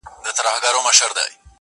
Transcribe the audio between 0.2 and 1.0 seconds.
ورځ توري ګولۍ وې